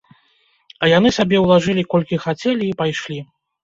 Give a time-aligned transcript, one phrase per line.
[0.81, 3.19] А яны сабе ўлажылі колькі хацелі і пайшлі.